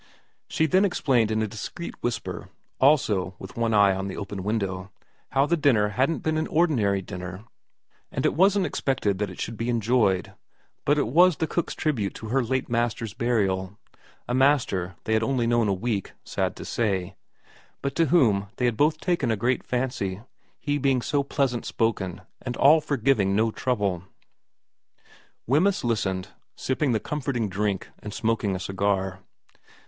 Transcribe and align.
She 0.49 0.65
then 0.65 0.83
explained 0.83 1.29
in 1.29 1.43
a 1.43 1.47
discreet 1.47 1.93
whisper, 2.01 2.49
also 2.79 3.35
with 3.37 3.55
one 3.55 3.71
eye 3.71 3.93
on 3.95 4.07
the 4.07 4.17
open 4.17 4.41
window, 4.43 4.89
how 5.29 5.45
the 5.45 5.55
dinner 5.55 5.89
hadn't 5.89 6.23
been 6.23 6.39
an 6.39 6.47
ordinary 6.47 7.03
dinner 7.03 7.45
and 8.11 8.25
it 8.25 8.33
wasn't 8.33 8.65
expected 8.65 9.19
that 9.19 9.29
it 9.29 9.39
should 9.39 9.55
be 9.57 9.69
enjoyed, 9.69 10.33
but 10.85 10.97
it 10.97 11.05
was 11.07 11.37
the 11.37 11.45
cook's 11.45 11.75
tribute 11.75 12.15
to 12.15 12.29
her 12.29 12.41
late 12.43 12.67
master's 12.67 13.13
burial 13.13 13.77
day, 13.93 13.99
a 14.29 14.33
master 14.33 14.95
they 15.03 15.13
had 15.13 15.21
only 15.21 15.45
known 15.45 15.67
a 15.67 15.71
week, 15.71 16.13
sad 16.23 16.55
to 16.55 16.65
say, 16.65 17.15
but 17.83 17.93
to 17.93 18.07
whom 18.07 18.47
they 18.57 18.65
had 18.65 18.75
both 18.77 18.99
taken 19.01 19.29
a 19.29 19.35
great 19.37 19.63
fancy, 19.63 20.23
he 20.59 20.79
being 20.79 21.03
so 21.03 21.21
pleasant 21.21 21.63
spoken 21.63 22.21
and 22.41 22.57
all 22.57 22.81
for 22.81 22.97
giving 22.97 23.35
no 23.35 23.51
trouble. 23.51 23.97
40 23.99 23.99
VERA 23.99 24.01
iv 24.01 25.03
Wemyss 25.45 25.83
listened, 25.83 26.27
sipping 26.55 26.91
the 26.91 26.99
comforting 26.99 27.47
drink 27.47 27.89
and 27.99 28.11
smoking 28.15 28.55
a 28.55 28.59
cigar. 28.59 29.19